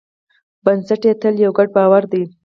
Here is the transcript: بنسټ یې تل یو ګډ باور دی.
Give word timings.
بنسټ 0.63 1.01
یې 1.07 1.13
تل 1.21 1.35
یو 1.43 1.51
ګډ 1.57 1.69
باور 1.75 2.03
دی. 2.11 2.23